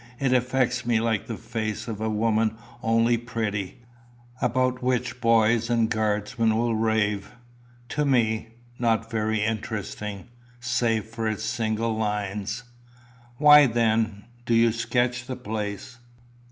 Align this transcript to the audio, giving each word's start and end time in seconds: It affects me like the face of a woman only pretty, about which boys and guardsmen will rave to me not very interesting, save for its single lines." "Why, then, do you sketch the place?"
It 0.17 0.33
affects 0.33 0.83
me 0.83 0.99
like 0.99 1.27
the 1.27 1.37
face 1.37 1.87
of 1.87 2.01
a 2.01 2.09
woman 2.09 2.57
only 2.81 3.19
pretty, 3.19 3.77
about 4.41 4.81
which 4.81 5.21
boys 5.21 5.69
and 5.69 5.91
guardsmen 5.91 6.57
will 6.57 6.75
rave 6.75 7.35
to 7.89 8.03
me 8.03 8.47
not 8.79 9.11
very 9.11 9.43
interesting, 9.45 10.27
save 10.59 11.05
for 11.05 11.27
its 11.27 11.43
single 11.43 11.95
lines." 11.95 12.63
"Why, 13.37 13.67
then, 13.67 14.23
do 14.47 14.55
you 14.55 14.71
sketch 14.71 15.27
the 15.27 15.35
place?" 15.35 15.99